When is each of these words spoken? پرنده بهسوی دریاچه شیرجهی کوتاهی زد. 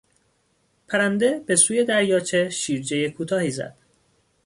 پرنده 0.87 1.39
بهسوی 1.45 1.85
دریاچه 1.85 2.49
شیرجهی 2.49 3.11
کوتاهی 3.11 3.51
زد. 3.51 3.75